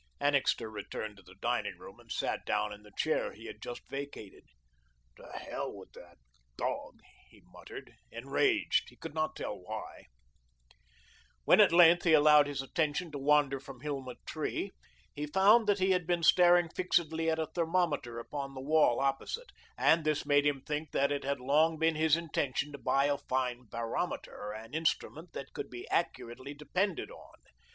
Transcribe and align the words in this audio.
Annixter 0.19 0.67
returned 0.67 1.17
to 1.17 1.21
the 1.21 1.35
dining 1.35 1.77
room 1.77 1.99
and 1.99 2.11
sat 2.11 2.43
down 2.43 2.73
in 2.73 2.81
the 2.81 2.89
chair 2.97 3.33
he 3.33 3.45
had 3.45 3.61
just 3.61 3.87
vacated. 3.87 4.45
"To 5.17 5.29
hell 5.31 5.71
with 5.71 5.91
the 5.91 6.15
dog!" 6.57 6.99
he 7.29 7.43
muttered, 7.45 7.93
enraged, 8.11 8.85
he 8.89 8.95
could 8.95 9.13
not 9.13 9.35
tell 9.35 9.53
why. 9.59 10.05
When 11.43 11.61
at 11.61 11.71
length 11.71 12.03
he 12.03 12.13
allowed 12.13 12.47
his 12.47 12.63
attention 12.63 13.11
to 13.11 13.19
wander 13.19 13.59
from 13.59 13.81
Hilma 13.81 14.15
Tree, 14.25 14.71
he 15.13 15.27
found 15.27 15.67
that 15.67 15.77
he 15.77 15.91
had 15.91 16.07
been 16.07 16.23
staring 16.23 16.69
fixedly 16.75 17.29
at 17.29 17.37
a 17.37 17.45
thermometer 17.53 18.17
upon 18.17 18.55
the 18.55 18.59
wall 18.61 18.99
opposite, 18.99 19.51
and 19.77 20.03
this 20.03 20.25
made 20.25 20.47
him 20.47 20.61
think 20.61 20.93
that 20.93 21.11
it 21.11 21.23
had 21.23 21.39
long 21.39 21.77
been 21.77 21.93
his 21.93 22.17
intention 22.17 22.71
to 22.71 22.79
buy 22.79 23.05
a 23.05 23.19
fine 23.19 23.67
barometer, 23.69 24.51
an 24.51 24.73
instrument 24.73 25.33
that 25.33 25.53
could 25.53 25.69
be 25.69 25.87
accurately 25.91 26.55
depended 26.55 27.11
on. 27.11 27.35